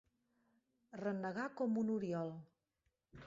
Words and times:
Renegar 1.01 1.45
com 1.61 1.77
un 1.83 1.91
oriol. 1.97 2.35